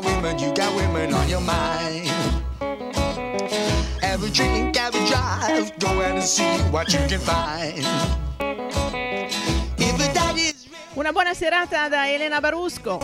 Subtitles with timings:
[0.00, 2.08] got women, you got women on your mind.
[2.60, 7.84] A drink, a drive, go out and see what you can find.
[10.94, 13.00] Una buona serata da Elena Barusco.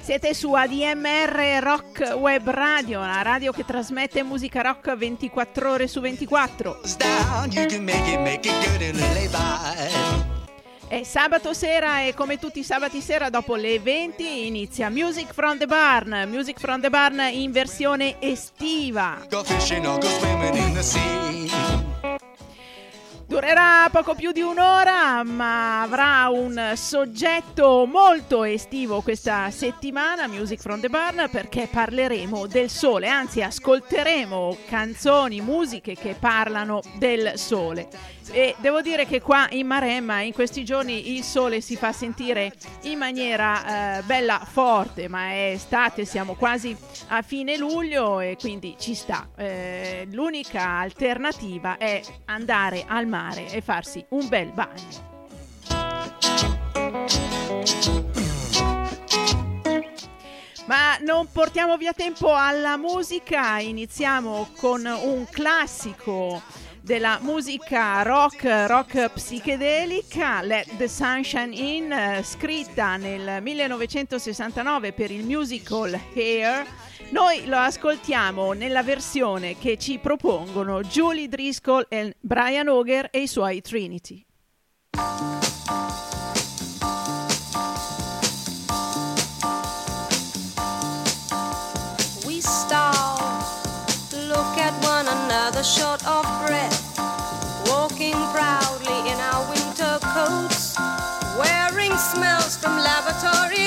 [0.00, 6.00] Siete su ADMR Rock Web Radio, la radio che trasmette musica rock 24 ore su
[6.00, 6.80] 24.
[10.88, 15.58] È sabato sera e come tutti i sabati sera dopo le 20 inizia Music from
[15.58, 19.18] the Barn, Music from the Barn in versione estiva.
[19.28, 19.98] Go fishing go
[20.56, 21.88] in the sea.
[23.26, 30.80] Durerà poco più di un'ora, ma avrà un soggetto molto estivo questa settimana, Music from
[30.80, 38.16] the Barn, perché parleremo del sole, anzi ascolteremo canzoni, musiche che parlano del sole.
[38.30, 42.52] E devo dire che qua in Maremma in questi giorni il sole si fa sentire
[42.82, 46.76] in maniera eh, bella forte, ma è estate, siamo quasi
[47.08, 49.28] a fine luglio e quindi ci sta.
[49.36, 55.06] Eh, l'unica alternativa è andare al mare e farsi un bel bagno.
[60.66, 66.42] Ma non portiamo via tempo alla musica, iniziamo con un classico
[66.88, 75.22] della musica rock, rock psichedelica, Let the Sunshine In, eh, scritta nel 1969 per il
[75.22, 76.66] musical Hair.
[77.10, 83.26] Noi lo ascoltiamo nella versione che ci propongono Julie Driscoll e Brian Auger e i
[83.26, 84.24] suoi Trinity.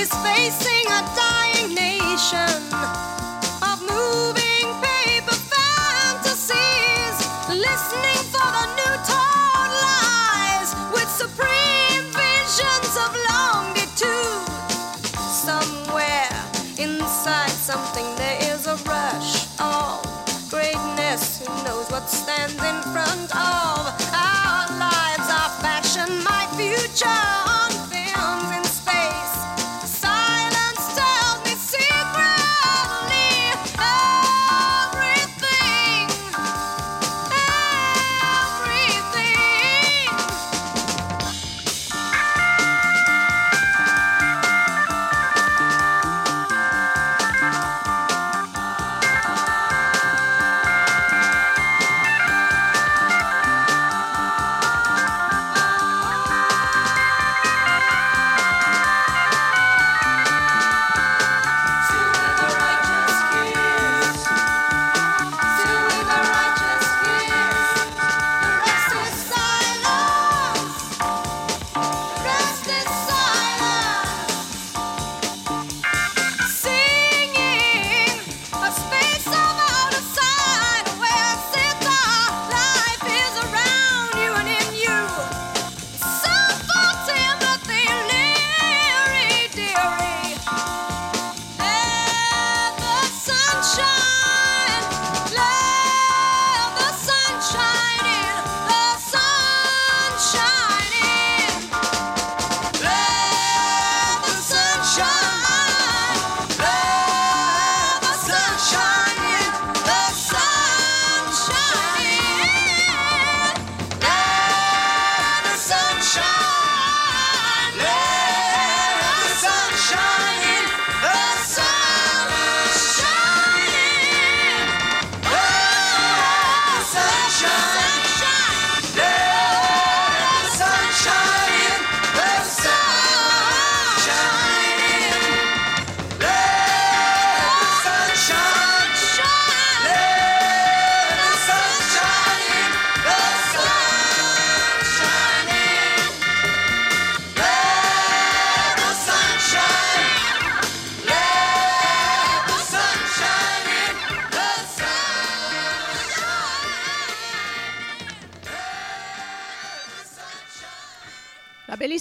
[0.02, 2.62] Laboratories, facing a dying nation
[3.62, 7.18] of moving paper fantasies,
[7.50, 14.48] listening for the new taught lies with supreme visions of longitude.
[15.30, 16.30] Somewhere
[16.78, 20.02] inside something there is a rush of
[20.50, 21.46] greatness.
[21.46, 23.80] Who knows what stands in front of
[24.14, 27.51] our lives, our fashion, my future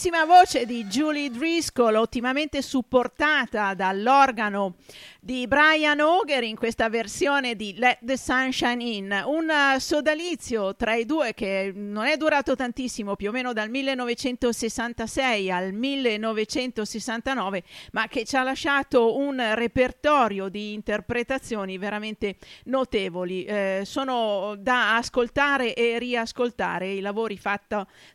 [0.01, 4.77] bellissima voce di Julie Driscoll, ottimamente supportata dall'organo
[5.21, 11.05] di Brian Auger in questa versione di Let the Sunshine In, un sodalizio tra i
[11.05, 17.63] due che non è durato tantissimo, più o meno dal 1966 al 1969,
[17.93, 23.45] ma che ci ha lasciato un repertorio di interpretazioni veramente notevoli.
[23.45, 27.59] Eh, sono da ascoltare e riascoltare i lavori fatti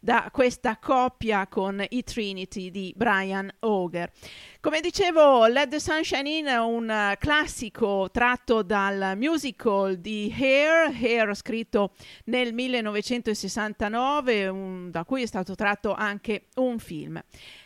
[0.01, 4.11] da questa coppia con i Trinity di Brian Auger.
[4.59, 10.93] Come dicevo, Let the Sunshine In è un uh, classico tratto dal musical di Hair,
[10.99, 11.93] Hair scritto
[12.25, 17.21] nel 1969, un, da cui è stato tratto anche un film.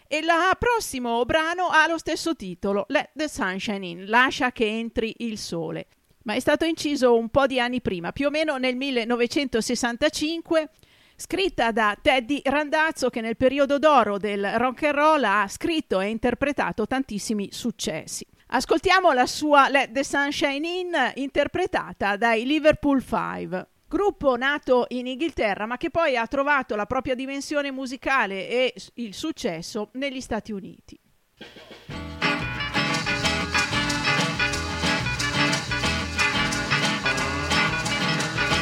[0.07, 0.27] E il
[0.57, 5.87] prossimo brano ha lo stesso titolo, Let the Sunshine In, lascia che entri il sole.
[6.23, 10.69] Ma è stato inciso un po' di anni prima, più o meno nel 1965
[11.19, 16.07] scritta da Teddy Randazzo che nel periodo d'oro del rock and roll ha scritto e
[16.07, 18.25] interpretato tantissimi successi.
[18.51, 25.65] Ascoltiamo la sua Let the Sunshine In interpretata dai Liverpool 5 gruppo nato in Inghilterra
[25.65, 30.97] ma che poi ha trovato la propria dimensione musicale e il successo negli Stati Uniti.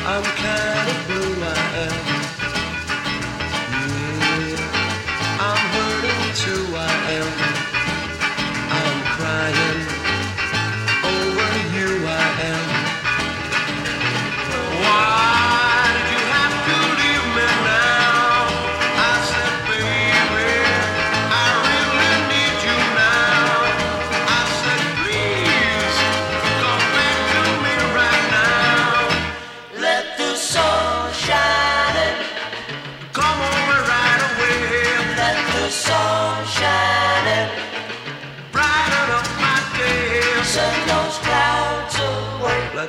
[0.10, 0.97] I'm kind of
[6.48, 7.47] who I am.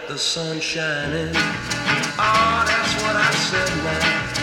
[0.06, 1.30] The sun shining.
[2.18, 4.37] Oh, that's what I said now.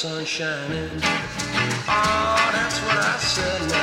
[0.00, 0.90] Sun shining.
[1.86, 3.79] Oh, that's what I said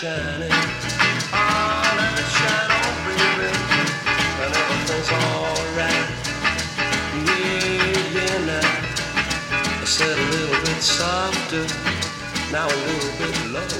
[0.00, 0.48] shining.
[1.30, 3.52] Oh, let it shine on, baby,
[4.40, 6.08] and everything's alright.
[8.14, 8.64] Yeah, now.
[9.60, 11.66] I said a little bit softer,
[12.50, 13.79] now a little bit lower.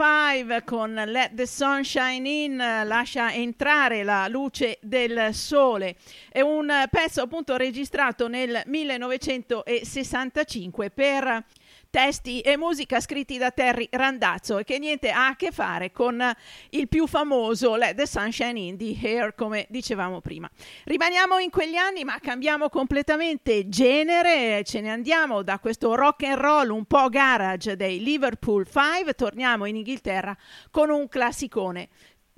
[0.00, 5.96] 5 con Let the Sunshine In lascia entrare la luce del sole.
[6.30, 11.44] È un pezzo appunto registrato nel 1965 per
[11.90, 16.22] testi e musica scritti da Terry Randazzo e che niente ha a che fare con
[16.70, 20.48] il più famoso Let the Sunshine in the Hair, come dicevamo prima.
[20.84, 26.38] Rimaniamo in quegli anni, ma cambiamo completamente genere, ce ne andiamo da questo rock and
[26.38, 30.36] roll un po' garage dei Liverpool 5, torniamo in Inghilterra
[30.70, 31.88] con un classicone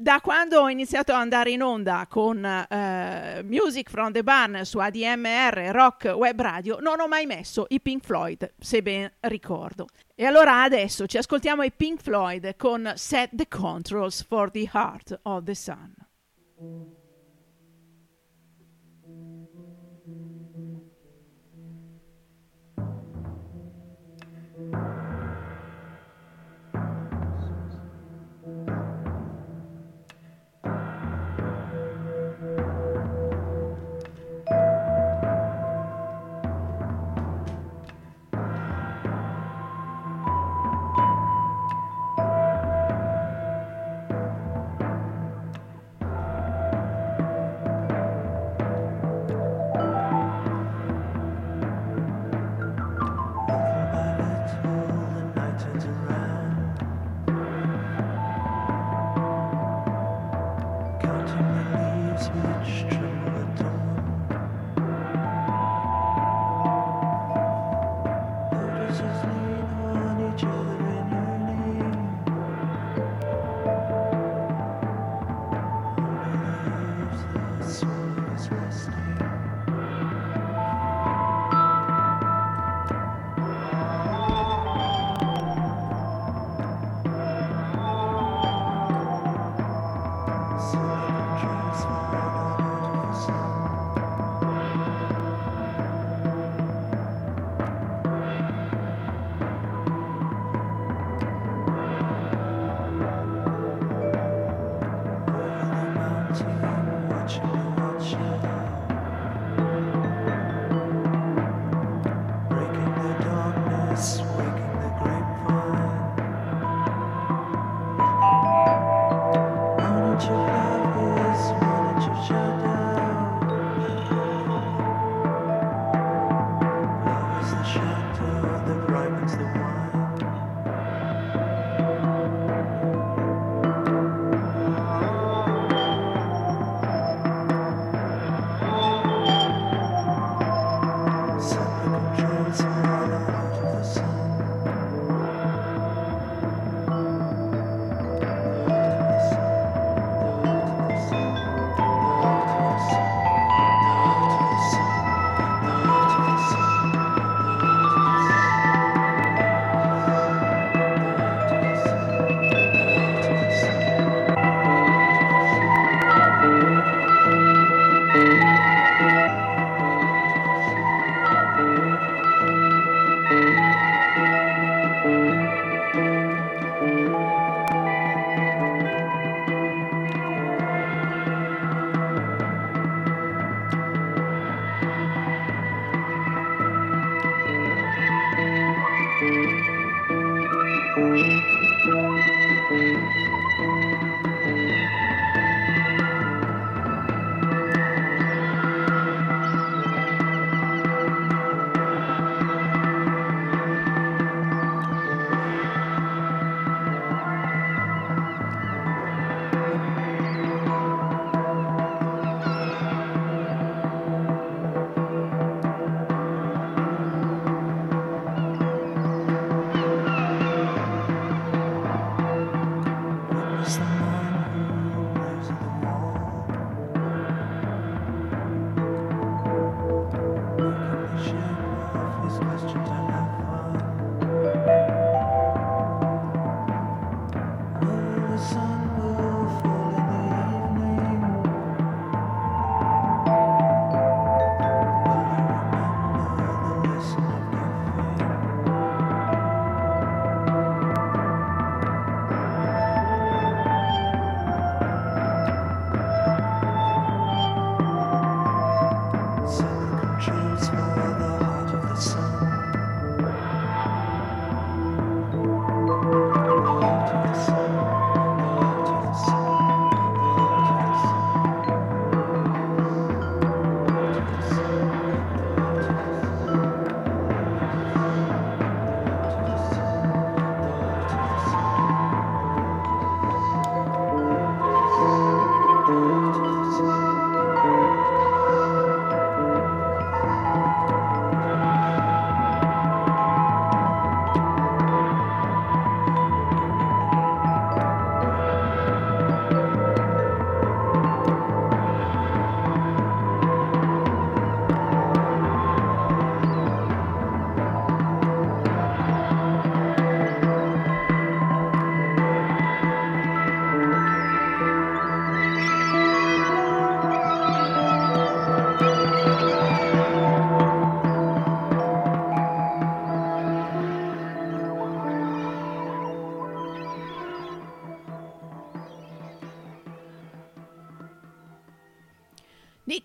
[0.02, 4.78] da quando ho iniziato ad andare in onda con uh, Music from the Barn su
[4.78, 9.86] ADMR Rock Web Radio, non ho mai messo i Pink Floyd, se ben ricordo.
[10.16, 15.20] E allora adesso ci ascoltiamo i Pink Floyd con Set the Controls for the Heart
[15.22, 15.94] of the Sun.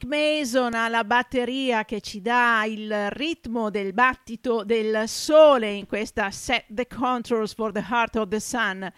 [0.07, 6.63] Mason alla batteria che ci dà il ritmo del battito del sole in questa Set
[6.69, 8.89] the Controls for the Heart of the Sun.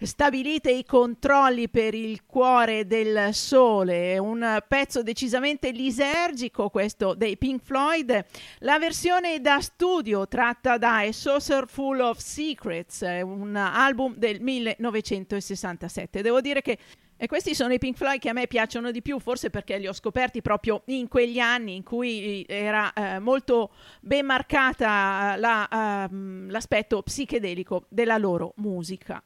[0.00, 7.62] Stabilite i controlli per il cuore del sole, un pezzo decisamente lisergico questo dei Pink
[7.62, 8.24] Floyd.
[8.58, 16.22] La versione da studio tratta da A Saucer Full of Secrets, un album del 1967.
[16.22, 16.78] Devo dire che
[17.16, 19.86] e questi sono i Pink Floyd che a me piacciono di più, forse perché li
[19.86, 23.70] ho scoperti proprio in quegli anni in cui era eh, molto
[24.00, 29.22] ben marcata la, uh, l'aspetto psichedelico della loro musica.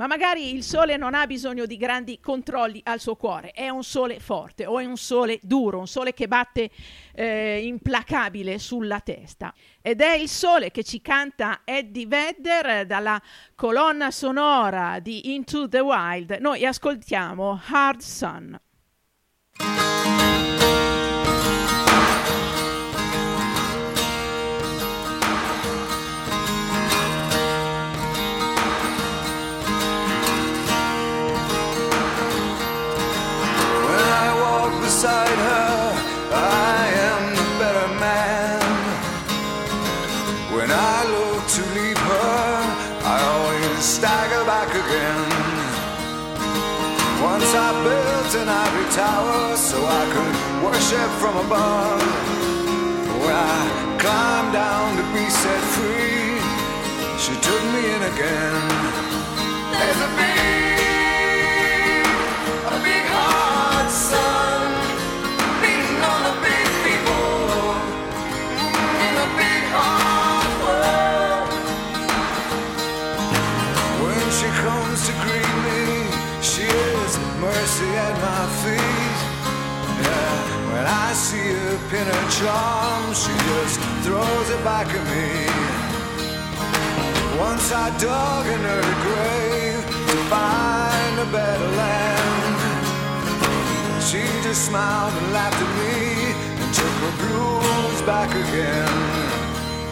[0.00, 3.84] Ma magari il sole non ha bisogno di grandi controlli al suo cuore, è un
[3.84, 6.70] sole forte o è un sole duro, un sole che batte
[7.12, 9.52] eh, implacabile sulla testa.
[9.82, 13.20] Ed è il sole che ci canta Eddie Vedder dalla
[13.54, 16.38] colonna sonora di Into the Wild.
[16.40, 18.58] Noi ascoltiamo Hard Sun.
[48.92, 52.02] Tower so I could worship from above.
[53.22, 56.40] When I climbed down to be set free,
[57.22, 58.62] she took me in again.
[59.78, 60.49] There's a big,
[81.10, 85.50] I see her pin her charm, she just throws it back at me.
[87.36, 92.58] Once I dug in her grave to find a better land.
[94.00, 96.30] She just smiled and laughed at me
[96.62, 98.94] and took her blues back again.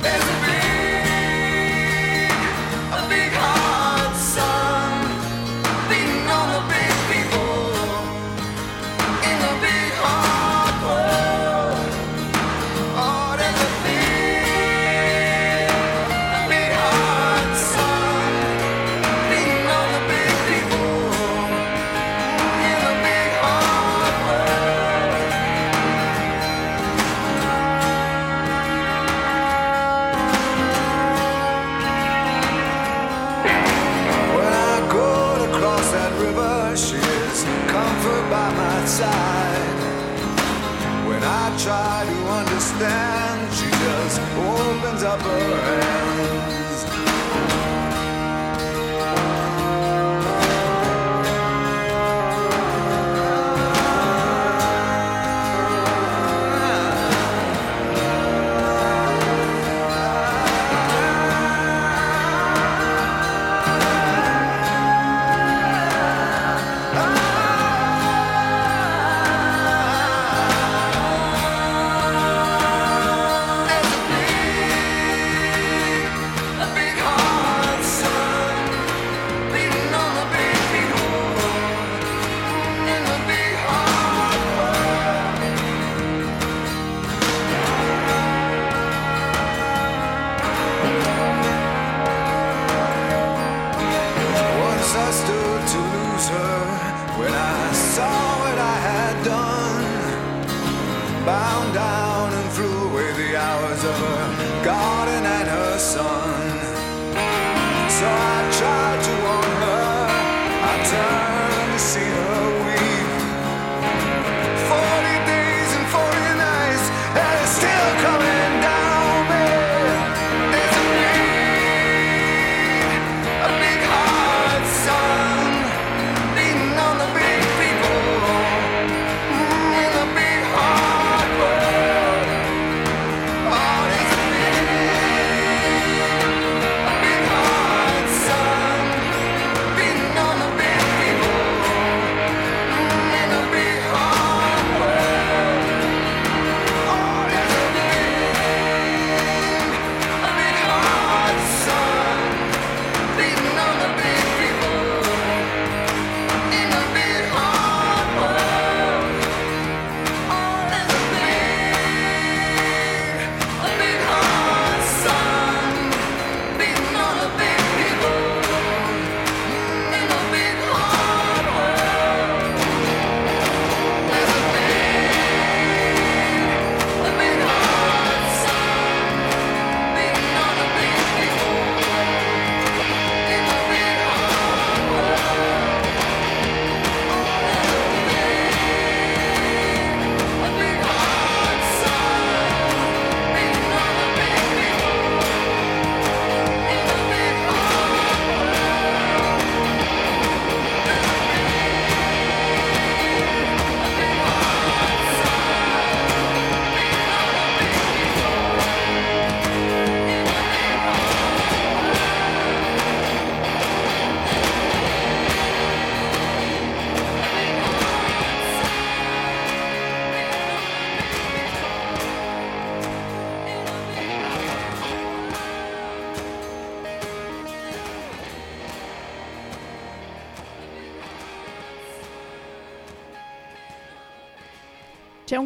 [0.01, 2.31] There's a big,
[2.95, 3.58] a big hard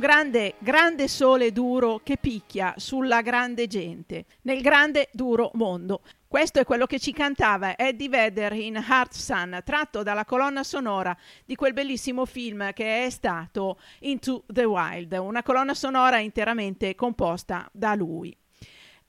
[0.02, 6.02] grande, grande sole duro che picchia sulla grande gente, nel grande duro mondo.
[6.26, 11.16] Questo è quello che ci cantava Eddie Vedder in Heart Sun, tratto dalla colonna sonora
[11.44, 17.68] di quel bellissimo film che è stato Into the Wild, una colonna sonora interamente composta
[17.70, 18.36] da lui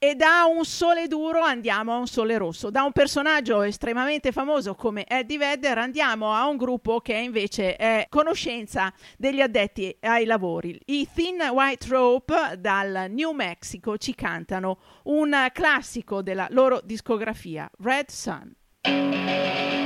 [0.04, 2.70] e da un sole duro andiamo a un sole rosso.
[2.70, 8.08] Da un personaggio estremamente famoso come Eddie Vedder andiamo a un gruppo che invece è
[8.10, 10.78] conoscenza degli addetti ai lavori.
[10.88, 18.10] I Thin White Rope dal New Mexico ci cantano un classico della loro discografia, Red
[18.10, 19.83] Sun.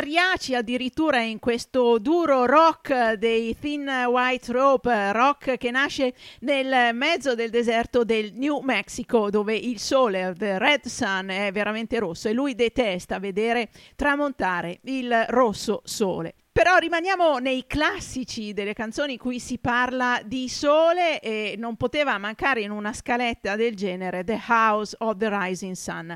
[0.00, 7.34] Mariachi addirittura in questo duro rock dei Thin White Rope, rock che nasce nel mezzo
[7.34, 12.32] del deserto del New Mexico dove il sole, the red sun, è veramente rosso e
[12.32, 16.34] lui detesta vedere tramontare il rosso sole.
[16.52, 22.18] Però rimaniamo nei classici delle canzoni in cui si parla di sole e non poteva
[22.18, 26.12] mancare in una scaletta del genere The House of the Rising Sun,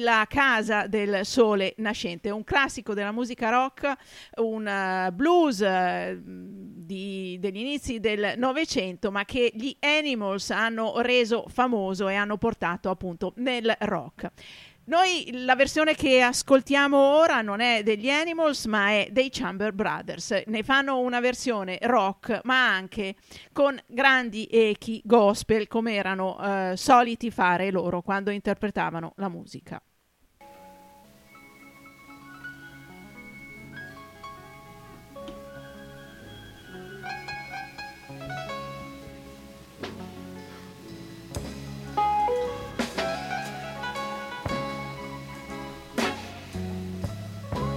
[0.00, 3.94] la casa del sole nascente, un classico della musica rock,
[4.38, 11.44] un uh, blues uh, di, degli inizi del Novecento, ma che gli Animals hanno reso
[11.46, 14.28] famoso e hanno portato appunto nel rock.
[14.88, 20.44] Noi la versione che ascoltiamo ora non è degli Animals, ma è dei Chamber Brothers.
[20.46, 23.16] Ne fanno una versione rock, ma anche
[23.52, 29.78] con grandi echi gospel, come erano eh, soliti fare loro quando interpretavano la musica.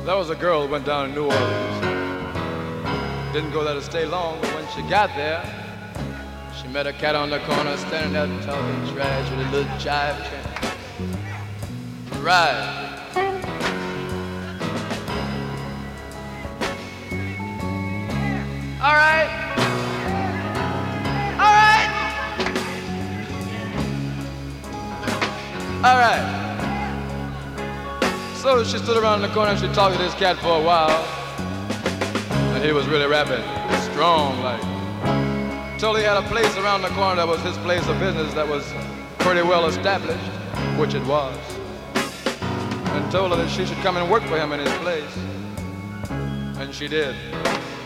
[0.03, 1.81] There was a girl who went down to New Orleans.
[3.33, 5.43] Didn't go there to stay long, but when she got there,
[6.59, 10.17] she met a cat on the corner standing there talking trash with a little jive
[10.27, 10.51] chant.
[12.19, 12.77] Right.
[18.81, 19.29] All right.
[21.37, 21.89] All right.
[25.83, 26.50] All right.
[28.41, 30.63] So she stood around in the corner and she talked to this cat for a
[30.63, 31.05] while.
[32.55, 33.43] And he was really rapping
[33.91, 34.59] strong, like.
[35.77, 38.47] Told he had a place around the corner that was his place of business that
[38.47, 38.65] was
[39.19, 40.25] pretty well established,
[40.79, 41.37] which it was.
[41.93, 45.17] And told her that she should come and work for him in his place.
[46.09, 47.15] And she did.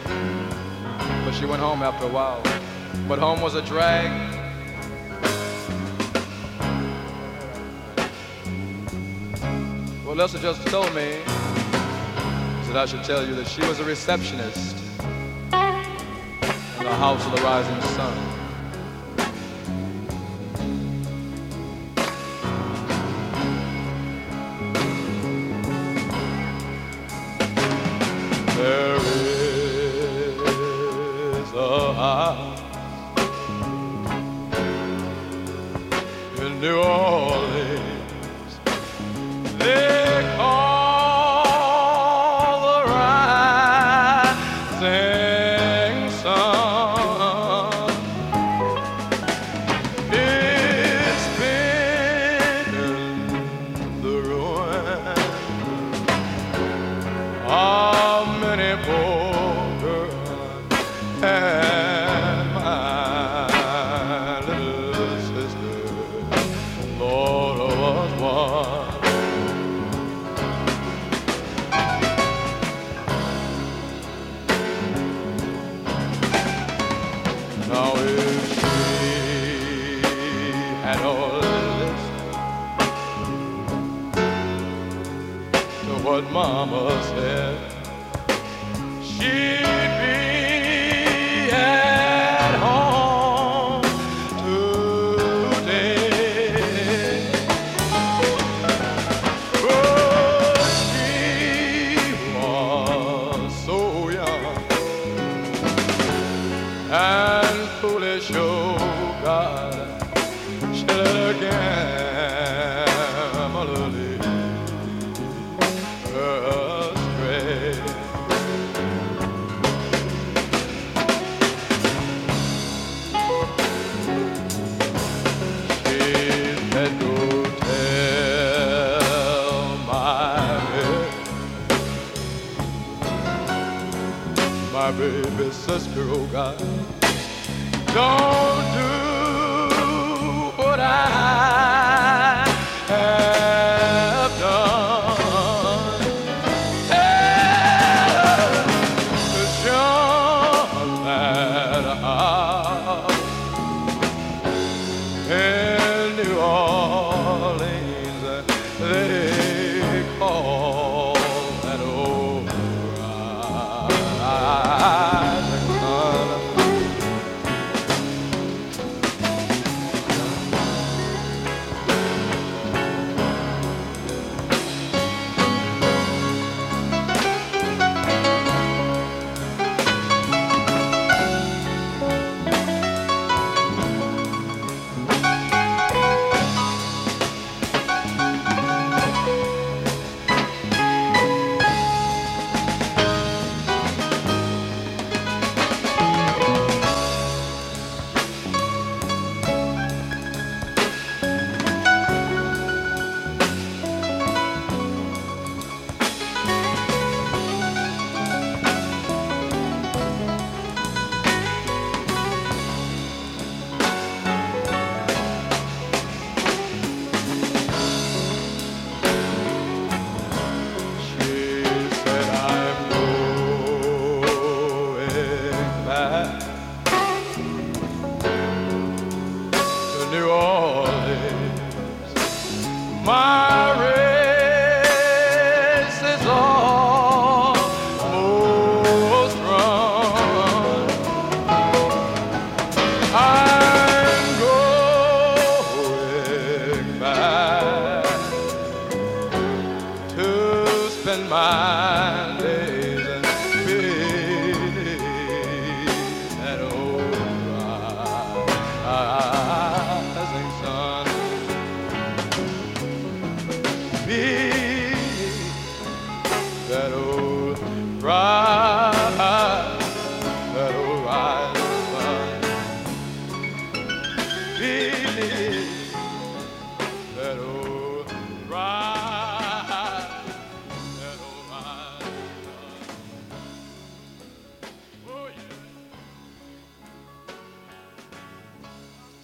[0.06, 2.42] But she went home after a while.
[3.10, 4.35] But home was a drag
[10.16, 14.78] Lester just told me that I should tell you that she was a receptionist
[15.52, 18.45] in the House of the Rising Sun.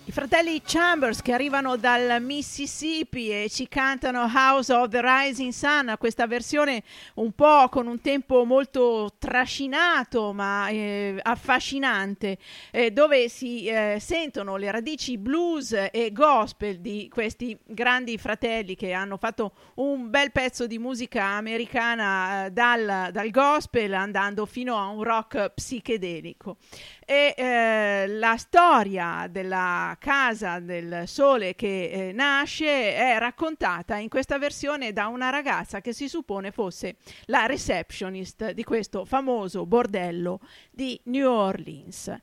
[0.04, 5.94] I fratelli Chambers che arrivano dal Mississippi e ci cantano House of the Rising Sun,
[6.00, 6.82] questa versione
[7.16, 12.40] un po' con un tempo molto trascinato ma eh, affascinante,
[12.72, 18.94] eh, dove si eh, sentono le radici blues e gospel di questi grandi fratelli che
[18.94, 24.88] hanno fatto un bel pezzo di musica americana eh, dal, dal gospel andando fino a
[24.88, 26.58] un rock psichedelico
[27.06, 34.38] e eh, la storia della casa del sole che eh, nasce è raccontata in questa
[34.38, 40.40] versione da una ragazza che si suppone fosse la receptionist di questo famoso bordello
[40.72, 42.16] di New Orleans.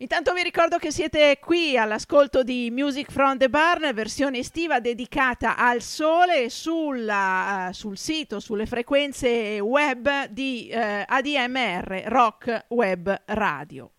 [0.00, 5.56] Intanto vi ricordo che siete qui all'ascolto di Music from the Barn, versione estiva dedicata
[5.56, 13.90] al sole sulla, uh, sul sito, sulle frequenze web di uh, ADMR Rock Web Radio.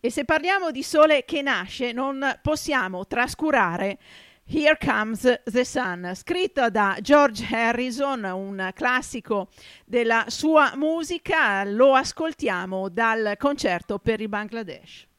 [0.00, 3.98] E se parliamo di sole che nasce, non possiamo trascurare
[4.46, 9.50] Here Comes the Sun, scritto da George Harrison, un classico
[9.84, 15.10] della sua musica, lo ascoltiamo dal concerto per il Bangladesh.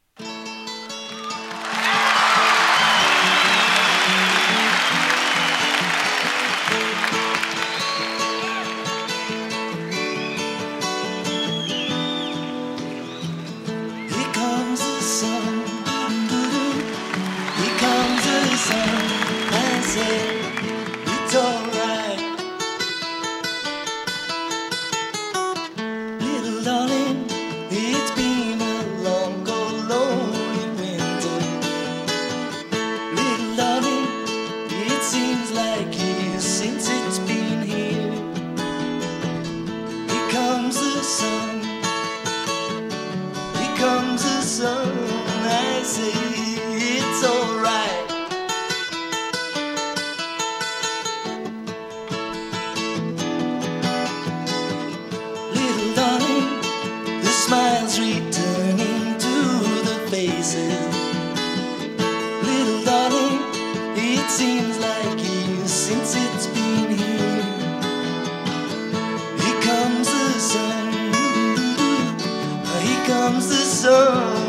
[73.24, 74.43] Comes the sun.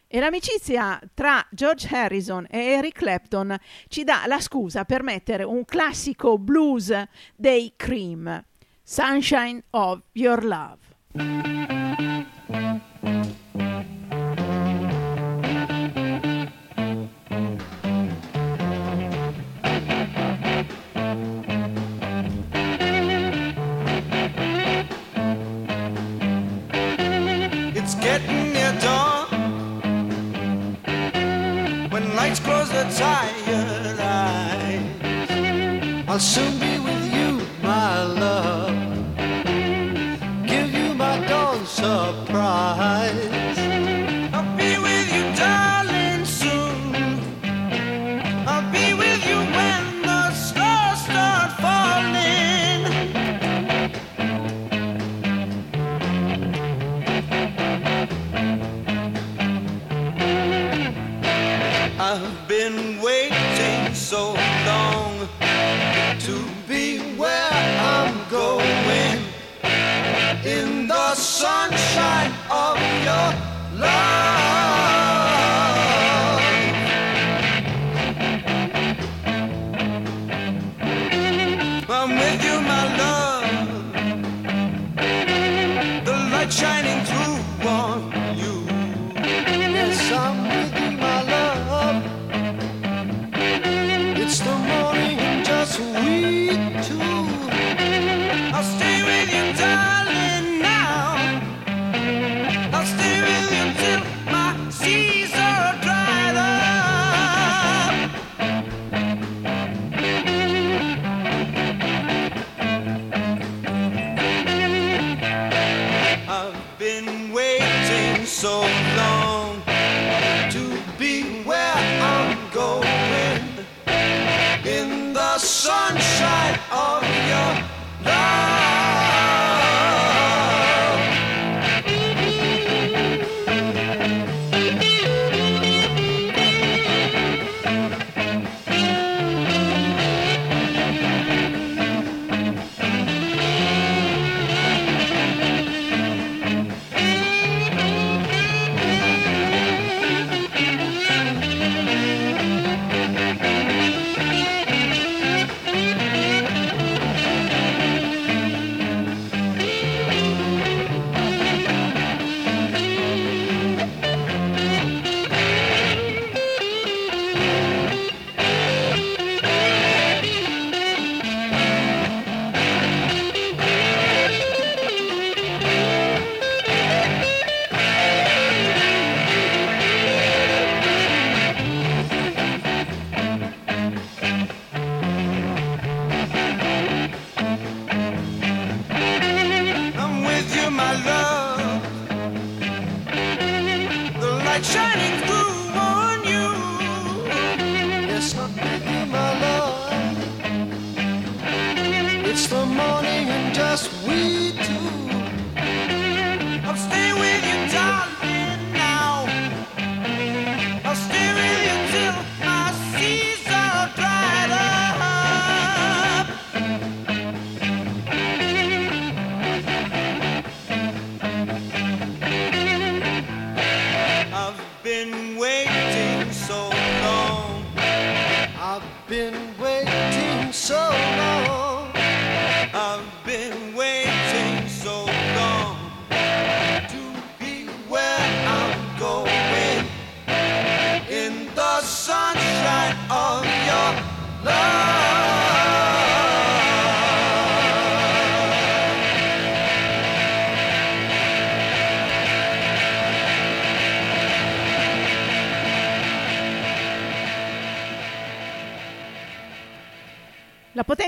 [0.08, 3.56] E l'amicizia tra George Harrison e Eric Clapton
[3.88, 6.92] ci dà la scusa per mettere un classico blues
[7.34, 8.44] dei Cream,
[8.84, 10.78] Sunshine of Your Love.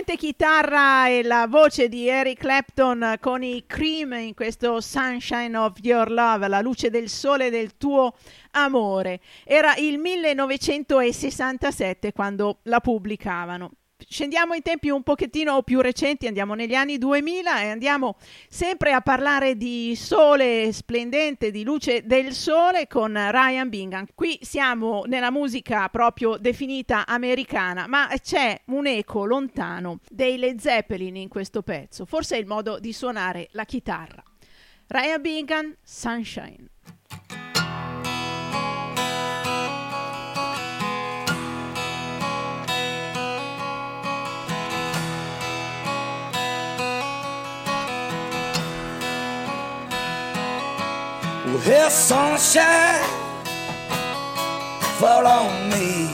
[0.08, 5.74] Potente chitarra e la voce di Eric Clapton con i Cream in questo Sunshine of
[5.82, 8.14] Your Love, la luce del sole del tuo
[8.52, 9.20] amore.
[9.44, 13.72] Era il 1967 quando la pubblicavano
[14.06, 18.16] scendiamo in tempi un pochettino più recenti, andiamo negli anni 2000 e andiamo
[18.48, 24.06] sempre a parlare di sole splendente, di luce del sole con Ryan Bingham.
[24.14, 31.16] Qui siamo nella musica proprio definita americana, ma c'è un eco lontano dei Led Zeppelin
[31.16, 34.22] in questo pezzo, forse è il modo di suonare la chitarra.
[34.86, 36.68] Ryan Bingham, Sunshine.
[51.48, 53.02] Well, sunshine,
[55.00, 56.10] fall on me.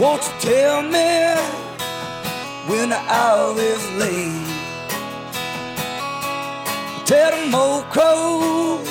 [0.00, 1.36] Won't you tell me
[2.66, 4.46] when the hour is late?
[7.06, 8.88] Tell the old crows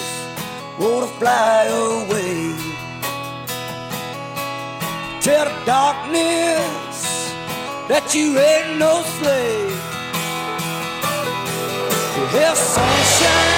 [0.79, 2.55] won't fly away.
[5.19, 7.33] Tell the darkness
[7.89, 9.75] that you ain't no slave.
[12.31, 13.54] Well, sunshine.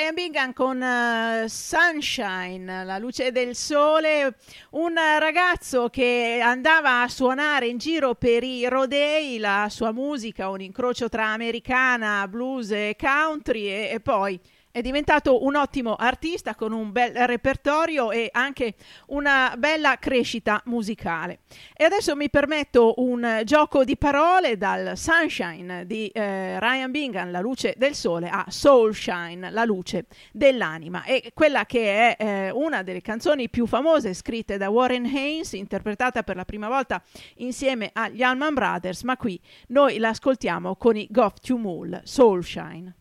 [0.00, 4.34] Ryan Bingham con uh, Sunshine, la luce del sole,
[4.70, 10.62] un ragazzo che andava a suonare in giro per i rodei, la sua musica, un
[10.62, 14.40] incrocio tra americana, blues e country e, e poi
[14.72, 18.74] è diventato un ottimo artista con un bel repertorio e anche
[19.06, 21.40] una bella crescita musicale.
[21.76, 27.40] E adesso mi permetto un gioco di parole dal Sunshine di eh, Ryan Bingham, La
[27.40, 31.04] luce del sole, a Soulshine, La luce dell'anima.
[31.04, 36.22] E quella che è eh, una delle canzoni più famose scritte da Warren Haynes, interpretata
[36.22, 37.02] per la prima volta
[37.36, 42.99] insieme agli Allman Brothers, ma qui noi l'ascoltiamo con i Goff to Mool, Soulshine.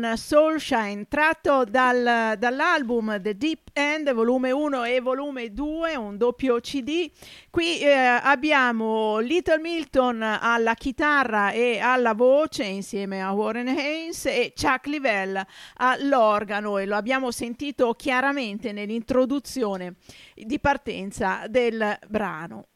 [0.00, 6.58] Con Soulshine tratto dal- dall'album The Deep End volume 1 e volume 2 un doppio
[6.60, 7.10] cd
[7.50, 14.54] qui eh, abbiamo Little Milton alla chitarra e alla voce insieme a Warren Haynes e
[14.58, 15.44] Chuck Livell
[15.76, 19.96] all'organo e lo abbiamo sentito chiaramente nell'introduzione
[20.34, 22.68] di partenza del brano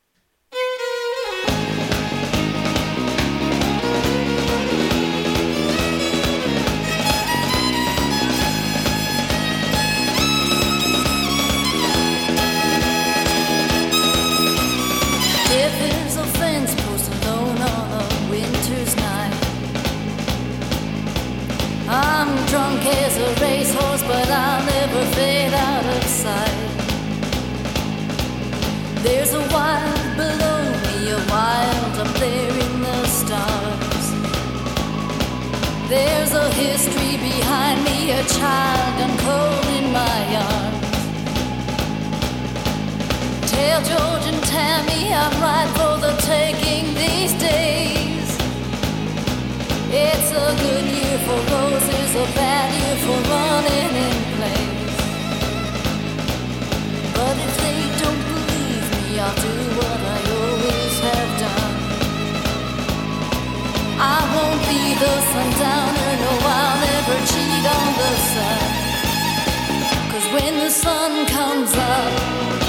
[21.95, 26.59] I'm drunk as a racehorse, but I'll never fade out of sight.
[29.05, 34.07] There's a wild below me, a wild up there in the stars.
[35.89, 40.21] There's a history behind me, a child I'm cold in my
[40.51, 40.95] arms.
[43.53, 46.64] Tell George and Tammy I'm right for the taking
[50.37, 54.99] a good year for roses, a bad year for running in place.
[57.15, 61.75] But if they don't believe me, I'll do what I always have done.
[63.97, 68.63] I won't be the sundowner, no, I'll never cheat on the sun.
[70.11, 72.64] Cause when the sun comes up,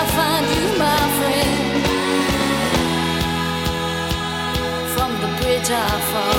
[0.00, 1.58] I find you my friend
[4.94, 5.74] From the bridge I
[6.10, 6.29] fall.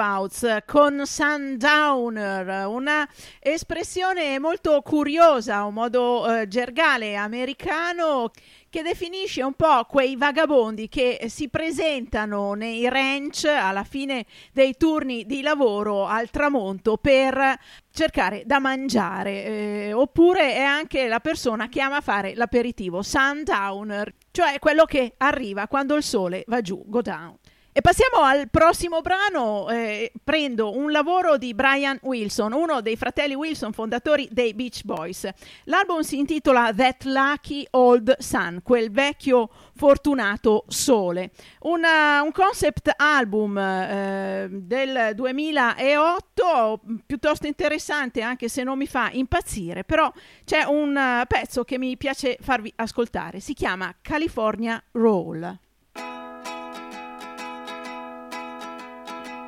[0.00, 3.06] I Walkabouts con Sundowner, una
[3.38, 8.30] espressione molto curiosa, un modo eh, gergale americano
[8.70, 15.26] che definisce un po' quei vagabondi che si presentano nei ranch alla fine dei turni
[15.26, 17.58] di lavoro al tramonto per
[17.92, 24.58] cercare da mangiare, eh, oppure è anche la persona che ama fare l'aperitivo, sundowner, cioè
[24.60, 27.36] quello che arriva quando il sole va giù, go down.
[27.72, 33.36] E passiamo al prossimo brano, eh, prendo un lavoro di Brian Wilson, uno dei fratelli
[33.36, 35.28] Wilson, fondatori dei Beach Boys.
[35.66, 41.30] L'album si intitola That Lucky Old Sun, quel vecchio fortunato sole.
[41.60, 49.84] Una, un concept album eh, del 2008, piuttosto interessante anche se non mi fa impazzire,
[49.84, 50.12] però
[50.44, 55.56] c'è un uh, pezzo che mi piace farvi ascoltare, si chiama California Roll.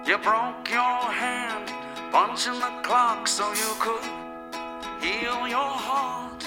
[0.04, 1.70] You broke your hand
[2.10, 4.02] punching the clock so you could
[5.00, 6.40] heal your heart.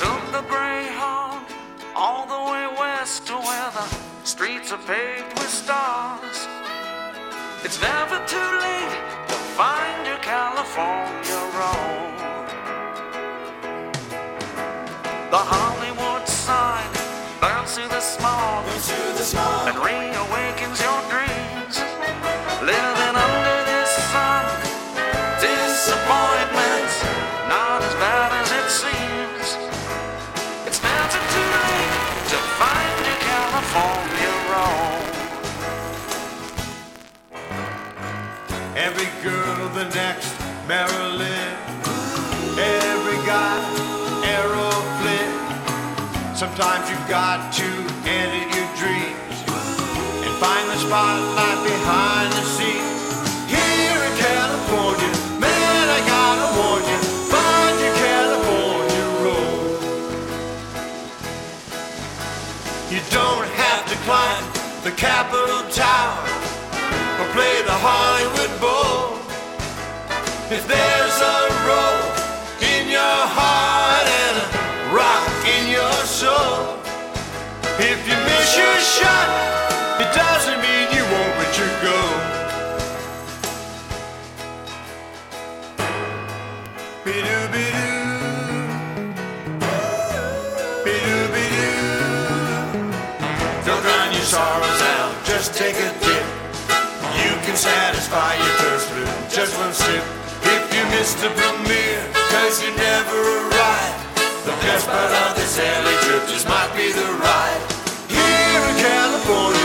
[0.00, 1.44] Took the Greyhound
[1.94, 3.86] all the way west to where the
[4.24, 6.48] streets are paved with stars.
[7.62, 8.96] It's never too late
[9.28, 12.16] to find your California road.
[15.30, 15.42] The
[40.68, 41.54] Marilyn.
[42.58, 43.62] Every guy
[44.26, 45.30] aeroplane.
[46.34, 47.68] Sometimes you got to
[48.02, 49.36] edit your dreams
[50.26, 52.98] and find the spotlight behind the scenes.
[53.46, 56.98] Here in California, man, I gotta warn you,
[57.30, 59.70] find your California road.
[62.90, 64.44] You don't have to climb
[64.82, 66.26] the Capitol Tower
[67.22, 68.85] or play the Hollywood Bowl.
[70.48, 72.06] If there's a roll
[72.62, 76.78] in your heart and a rock in your soul,
[77.82, 79.26] if you miss your shot,
[79.98, 82.14] it doesn't mean you won't reach your goal.
[87.02, 88.06] Be-doo-be-doo.
[90.86, 91.90] Be-doo-be-doo.
[93.66, 96.22] Don't drown your sorrows out, just take a dip.
[97.18, 100.04] You can satisfy your thirst with just one sip.
[101.06, 102.02] The premiere,
[102.34, 104.18] cause you never arrived.
[104.44, 107.62] The best part of this LA trip just might be the ride.
[108.10, 109.55] Here in California,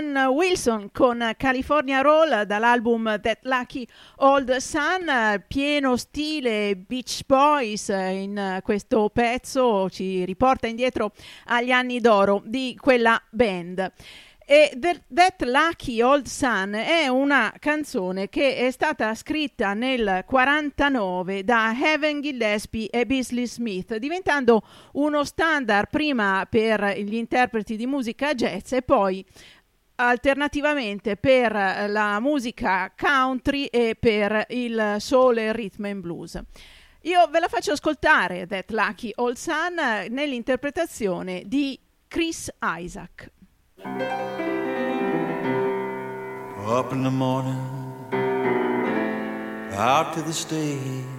[0.00, 3.86] Brian Wilson con California Roll dall'album That Lucky
[4.16, 11.12] Old Sun, pieno stile Beach Boys in questo pezzo, ci riporta indietro
[11.46, 13.92] agli anni d'oro di quella band.
[14.46, 21.44] E That- That Lucky Old Sun è una canzone che è stata scritta nel 49
[21.44, 24.62] da Heaven Gillespie e Beasley Smith, diventando
[24.94, 29.24] uno standard prima per gli interpreti di musica jazz e poi
[30.06, 31.52] alternativamente per
[31.88, 36.40] la musica country e per il soul e il rhythm and blues.
[37.02, 39.74] Io ve la faccio ascoltare That Lucky Old Sun
[40.10, 41.78] nell'interpretazione di
[42.08, 43.30] Chris Isaac.
[46.66, 47.56] Up in the morning,
[49.72, 51.18] out to the stage.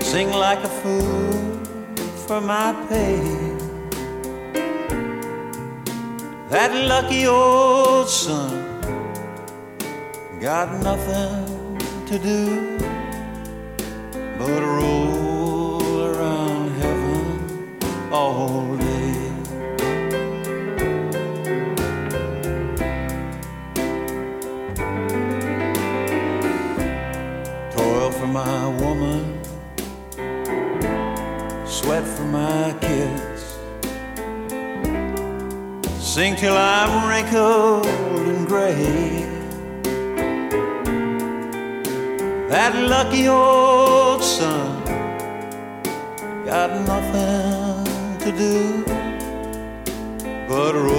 [0.00, 1.58] Sing like a fool
[2.26, 3.47] for my pay.
[6.50, 8.80] That lucky old son
[10.40, 11.76] got nothing
[12.06, 12.78] to do
[14.38, 17.78] but roll around heaven
[18.10, 19.30] all day.
[27.76, 29.38] Toil for my woman,
[31.66, 33.37] sweat for my kids.
[36.14, 39.26] Sing till I'm wrinkled and gray.
[42.48, 44.82] That lucky old son
[46.46, 48.84] got nothing to do
[50.48, 50.97] but roll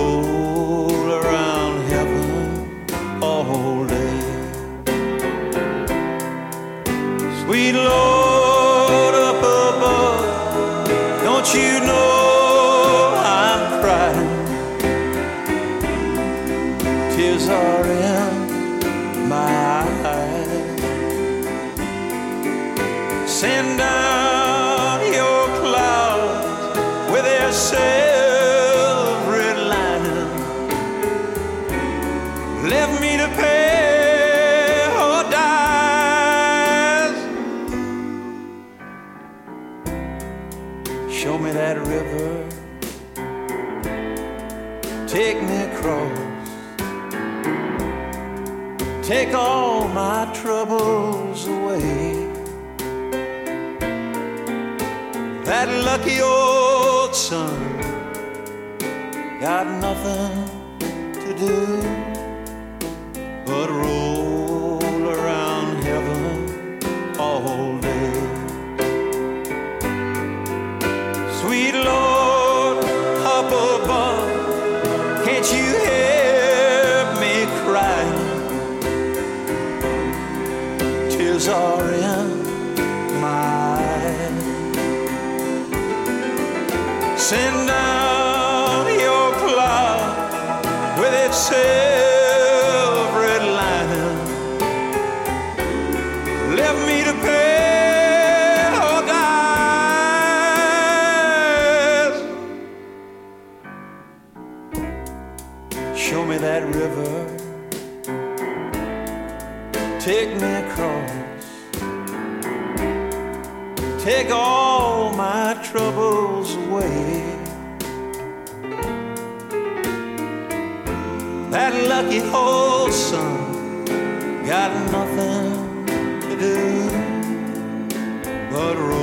[128.51, 128.98] but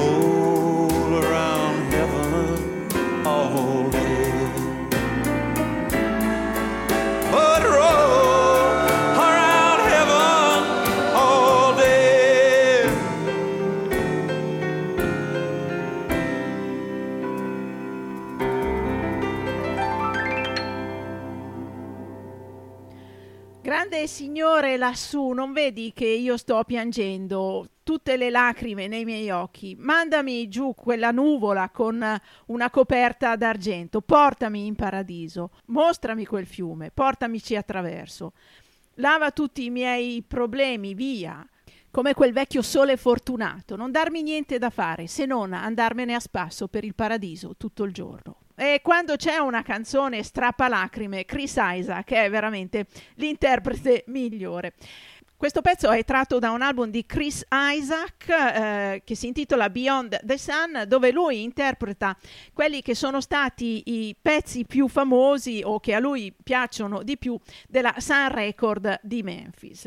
[24.87, 27.67] lassù, non vedi che io sto piangendo?
[27.83, 29.77] Tutte le lacrime nei miei occhi.
[29.79, 32.05] Mandami giù quella nuvola con
[32.47, 34.01] una coperta d'argento.
[34.01, 35.51] Portami in paradiso.
[35.67, 36.91] Mostrami quel fiume.
[36.93, 38.33] Portamici attraverso.
[38.95, 41.47] Lava tutti i miei problemi via.
[41.91, 43.77] Come quel vecchio sole fortunato.
[43.77, 47.93] Non darmi niente da fare se non andarmene a spasso per il paradiso tutto il
[47.93, 48.46] giorno.
[48.59, 52.87] E quando c'è una canzone strappalacrime, Chris Isaac è veramente
[53.17, 54.73] l'interprete migliore.
[55.37, 60.21] Questo pezzo è tratto da un album di Chris Isaac eh, che si intitola Beyond
[60.25, 62.17] the Sun, dove lui interpreta
[62.55, 67.39] quelli che sono stati i pezzi più famosi o che a lui piacciono di più
[67.69, 69.87] della Sun Record di Memphis.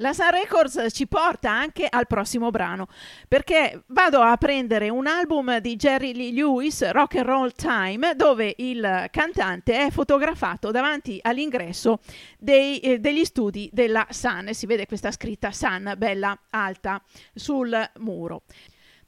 [0.00, 2.86] La Sun Records ci porta anche al prossimo brano
[3.26, 8.54] perché vado a prendere un album di Jerry Lee Lewis, Rock and Roll Time, dove
[8.58, 11.98] il cantante è fotografato davanti all'ingresso
[12.38, 14.50] dei, eh, degli studi della Sun.
[14.52, 17.02] Si vede questa scritta Sun bella alta
[17.34, 18.42] sul muro.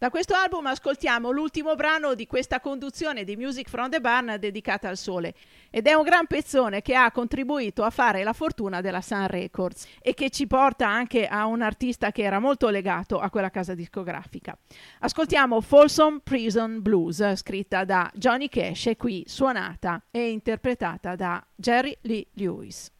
[0.01, 4.89] Da questo album ascoltiamo l'ultimo brano di questa conduzione di Music from the Barn dedicata
[4.89, 5.35] al sole
[5.69, 9.87] ed è un gran pezzone che ha contribuito a fare la fortuna della Sun Records
[10.01, 13.75] e che ci porta anche a un artista che era molto legato a quella casa
[13.75, 14.57] discografica.
[15.01, 21.95] Ascoltiamo Folsom Prison Blues scritta da Johnny Cash e qui suonata e interpretata da Jerry
[22.01, 22.91] Lee Lewis.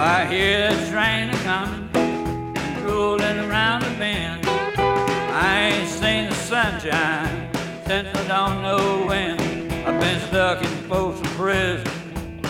[0.00, 1.90] I hear the train coming,
[2.84, 4.46] rolling around the bend.
[4.46, 7.50] I ain't seen the sunshine
[7.84, 9.40] since I don't know when.
[9.84, 12.40] I've been stuck in Folsom Prison.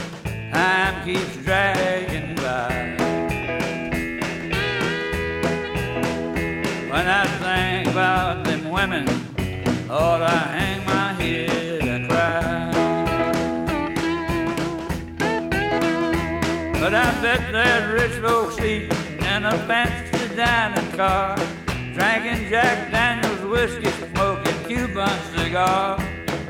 [0.53, 2.69] Time keeps dragging by.
[6.91, 9.07] When I think about them women,
[9.89, 10.88] Lord, I hang
[16.89, 21.37] But I bet there's rich folks eating in a fancy dining car,
[21.93, 26.03] drinking Jack Daniels whiskey, smoking Cuban cigar.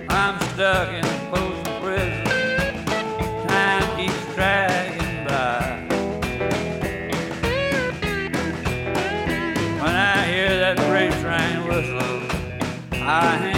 [0.09, 1.03] I'm stuck in
[1.33, 2.25] post prison.
[3.49, 5.83] Time keeps dragging by.
[9.83, 12.23] When I hear that freight train whistle,
[12.93, 13.58] I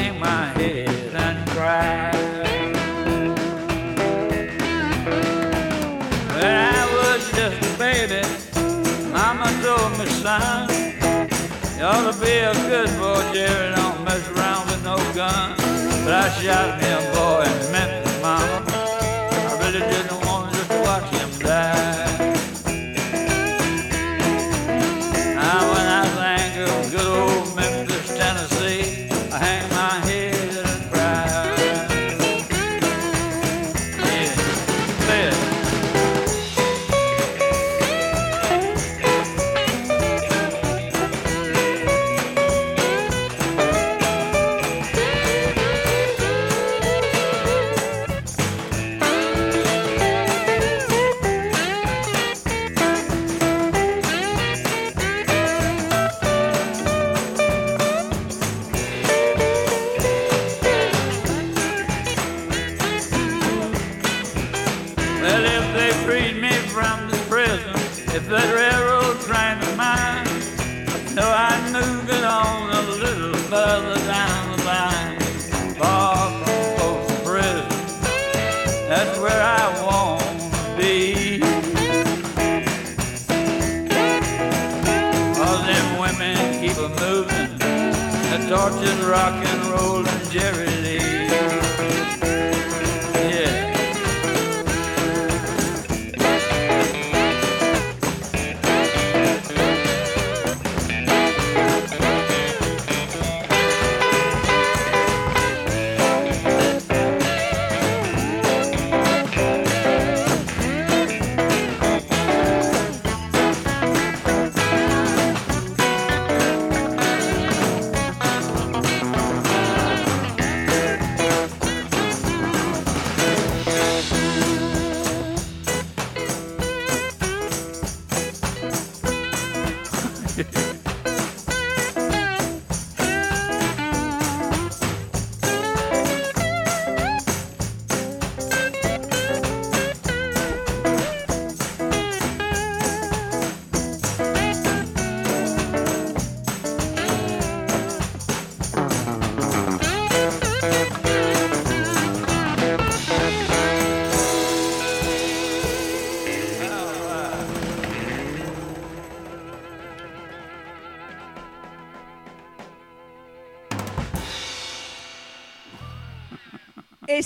[11.81, 13.74] you ought to be a good boy, Jerry.
[13.74, 15.57] Don't mess around with no gun.
[16.05, 18.62] But I shot me a boy in Memphis, Mama.
[18.69, 20.20] I really didn't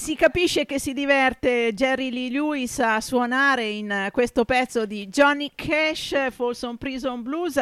[0.04, 5.52] si capisce che si diverte Jerry Lee Lewis a suonare in questo pezzo di Johnny
[5.54, 7.58] Cash, Folsom Prison Blues.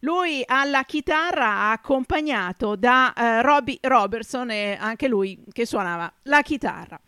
[0.00, 6.98] Lui alla chitarra accompagnato da eh, Robbie Robertson e anche lui che suonava la chitarra.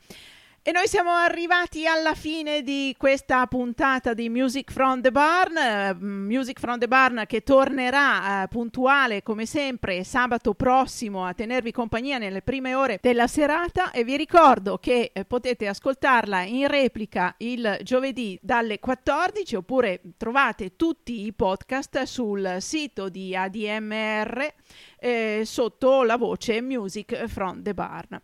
[0.69, 5.95] E noi siamo arrivati alla fine di questa puntata di Music from the Barn, eh,
[5.95, 12.19] Music from the Barn che tornerà eh, puntuale come sempre sabato prossimo a tenervi compagnia
[12.19, 17.79] nelle prime ore della serata e vi ricordo che eh, potete ascoltarla in replica il
[17.85, 24.53] giovedì dalle 14 oppure trovate tutti i podcast sul sito di ADMR
[24.99, 28.21] eh, sotto la voce Music from the Barn.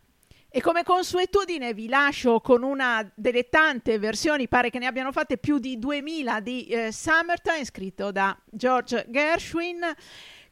[0.54, 5.38] E come consuetudine vi lascio con una delle tante versioni, pare che ne abbiano fatte
[5.38, 9.80] più di 2000 di eh, Summertime, scritto da George Gershwin.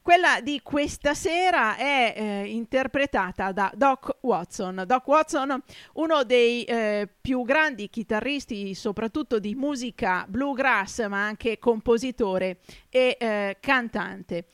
[0.01, 4.85] Quella di questa sera è eh, interpretata da Doc Watson.
[4.87, 5.63] Doc Watson,
[5.93, 13.59] uno dei eh, più grandi chitarristi, soprattutto di musica bluegrass, ma anche compositore e eh,
[13.61, 14.47] cantante.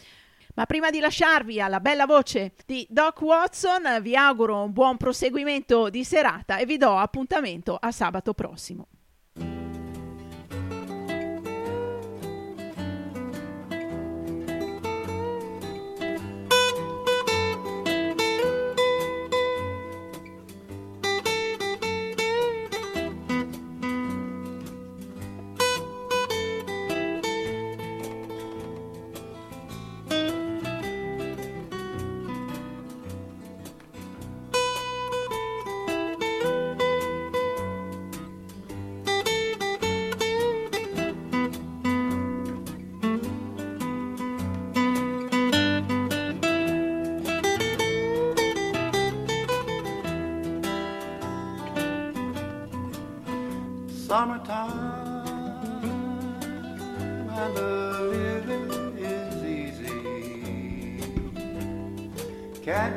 [0.57, 5.91] Ma prima di lasciarvi alla bella voce di Doc Watson, vi auguro un buon proseguimento
[5.91, 8.89] di serata e vi do appuntamento a sabato prossimo.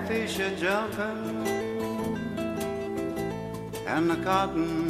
[0.09, 1.47] Catfish are jumping
[3.85, 4.88] and the cotton